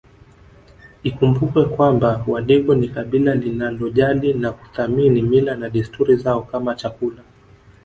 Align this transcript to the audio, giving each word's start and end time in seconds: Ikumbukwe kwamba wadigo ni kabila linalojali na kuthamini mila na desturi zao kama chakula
Ikumbukwe 1.09 1.65
kwamba 1.65 2.09
wadigo 2.27 2.75
ni 2.75 2.87
kabila 2.89 3.35
linalojali 3.35 4.33
na 4.33 4.51
kuthamini 4.51 5.21
mila 5.21 5.55
na 5.55 5.69
desturi 5.69 6.15
zao 6.15 6.41
kama 6.41 6.75
chakula 6.75 7.23